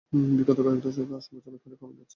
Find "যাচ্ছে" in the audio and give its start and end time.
1.97-2.09